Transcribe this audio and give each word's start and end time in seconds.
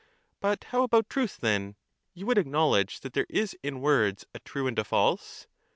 But 0.39 0.63
how 0.69 0.81
about 0.81 1.09
truth, 1.11 1.37
then? 1.37 1.75
you 2.15 2.25
would 2.25 2.39
acknowledge 2.39 3.01
that 3.01 3.13
there 3.13 3.27
is 3.29 3.55
in 3.61 3.81
words 3.81 4.25
a 4.33 4.39
true 4.39 4.65
and 4.65 4.79
a 4.79 4.83
false? 4.83 5.45